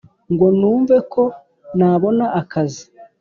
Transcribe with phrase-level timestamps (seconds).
[0.33, 1.23] ngo numve ko
[1.77, 2.83] nabona akazi